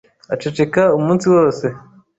[0.33, 1.65] Aceceka umunsi wose.